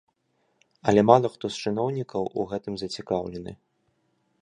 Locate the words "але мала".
0.91-1.27